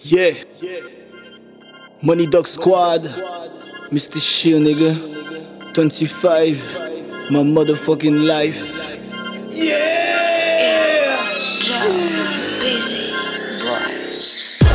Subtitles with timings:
[0.00, 0.32] Yeah.
[2.02, 3.00] Money Dog Squad.
[3.90, 4.20] Mr.
[4.20, 4.94] Shield, nigga.
[5.74, 7.30] 25.
[7.30, 8.60] My motherfucking life.
[9.50, 9.96] Yeah.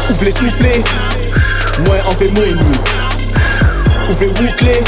[0.09, 0.84] Ouvre les soufflets.
[1.85, 2.77] Moi, en fait, moins nous.
[4.09, 4.83] Ouvre boucler.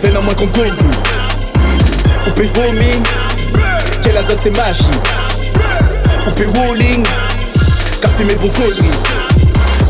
[0.00, 0.72] Fais non moins qu'on gagne.
[2.26, 3.02] Ouvre vomir.
[4.02, 4.84] Quelle azote c'est magie.
[6.26, 7.04] Ouvre rolling.
[8.30, 8.90] Qu'a fumé bon connerie.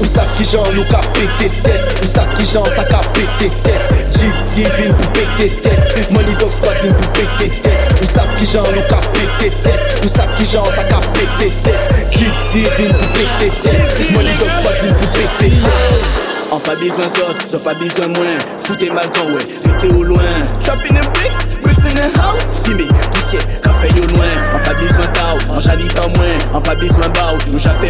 [0.00, 2.00] Ou savent qui genre nous qu'a pété tête?
[2.02, 4.06] Ou qui genre ça qu'a pété tête?
[4.12, 6.12] Jeep divine pour péter tête.
[6.12, 8.02] Money Dog Squad vient pour péter tête.
[8.02, 10.04] Ou savent qui genre nous qu'a pété tête?
[10.04, 10.08] Ou
[10.38, 12.06] qui genre ça qu'a pété tête?
[12.10, 14.12] Jeep divine pour péter tête.
[14.12, 15.50] Money Dog Squad vient pour péter tête.
[16.50, 18.38] En pas besoin ça, t'as pas besoin moins.
[18.64, 20.22] Foutez mal quand ouais, restez au loin.
[20.64, 22.42] Trap in bricks, bricks in the house.
[22.64, 24.26] Fumé, poussière, café au loin.
[24.56, 26.38] En pas besoin tao, en jalit en moins.
[26.52, 27.89] En pas besoin bao, nous j'a fait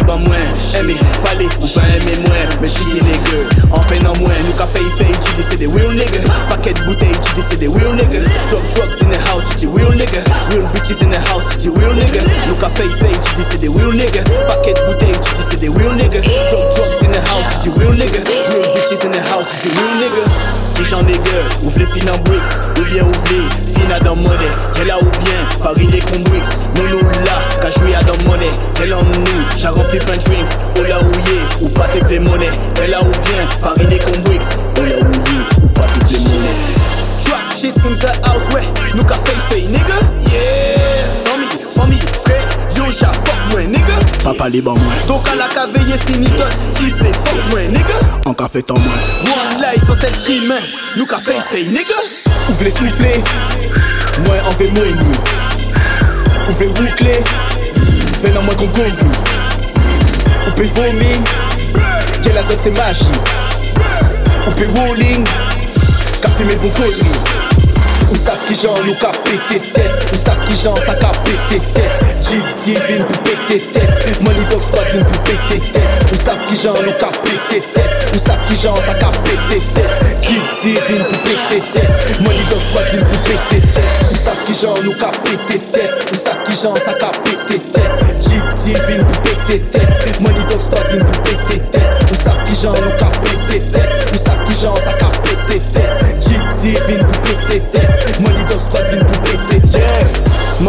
[0.79, 4.31] Aimer, parler ou pas aimer moins Mais j'y dis les gueux, en fait non moins
[4.47, 6.23] Nous café il fait, j'y dis c'est des real niggas.
[6.49, 8.23] Paquet de bouteilles, j'y dis c'est des real niggas.
[8.49, 10.21] Drug drugs in the house, j'y dis real nigga.
[10.51, 12.21] Real bitches in the house, j'y dis real nigga.
[12.47, 14.23] Nous café il fait, j'y dis c'est des real niggas.
[14.47, 16.21] Paquet de bouteilles, j'y dis c'est des real niggas.
[16.21, 18.19] Drug drugs in the house, j'y dis real nigga.
[18.23, 20.25] Real bitches in the house, j'y dis real nigga.
[20.89, 22.41] J'en ai gueux, ouvre les en bricks.
[22.77, 24.51] Ou bien ouvre les à dans monnaie.
[24.73, 26.43] Qu'elle a ou bien, farine et con bricks
[26.75, 28.51] Nous nous là, qu'à jouer à dans monnaie
[28.81, 29.25] Elle en nous,
[29.57, 30.21] j'ai rempli plein de
[31.81, 32.49] yé, ou pas tes play monnaie
[32.83, 34.41] Elle a ou bien, farine bricks
[34.77, 36.55] Ou ou pas tes play monnaie
[37.23, 38.41] Trap shit in the house,
[39.07, 39.97] qu'a fait fait, nigga.
[40.31, 43.95] Yeah, sans mi, famille, frère, yo j'a fuck moi, nigga.
[44.23, 47.59] Papa les ban moi Donc à la caveye si mi dot, kiff les fuck moi,
[47.69, 48.11] nigga.
[48.37, 50.53] Café tant moi One life sur cette rime,
[50.97, 51.95] nous qu'a fait fait, nigga.
[52.49, 53.23] Ouvre les soufflets,
[54.25, 57.23] moi en fait moins nous Ouvre boucler,
[58.21, 58.93] fais non moins qu'on gagne
[60.47, 60.63] On peut
[62.21, 63.05] vomir, quelle azote c'est magie
[64.55, 65.23] peut rolling,
[66.21, 67.01] qu'a fumé bon connerie
[68.11, 71.59] Ou savent qui genre nous qu'a pété tête Ou savent qui genre ça qu'a pété
[71.73, 76.45] tête Jeep divine pour péter tête Money Dog Squad vient pour péter tête Ou savent
[76.47, 80.43] qui genre nous qu'a pété tête Ou savent qui genre ça qu'a pété tête Jeep
[80.61, 84.79] divine pour péter tête Money Dog Squad vient pour péter tête Ou savent qui genre
[84.83, 89.17] nous qu'a pété tête Ou savent qui genre ça qu'a pété tête Jeep divine pour
[89.21, 90.61] péter tête Money Dog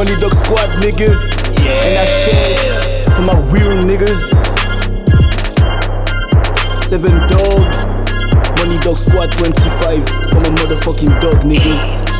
[0.02, 1.30] Money Dog Squad niggas.
[1.62, 4.18] NHS for my real niggas.
[6.82, 7.60] Seven Dog
[8.58, 12.11] Money Dog Squad 25 for my motherfucking dog niggas Yeah